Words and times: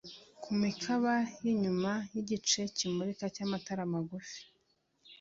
ku 0.41 0.49
mikaba 0.61 1.13
y'inyuma 1.43 1.91
y'igice 2.13 2.61
kimurika 2.75 3.25
cy'amatara 3.35 3.83
magufi. 3.93 4.39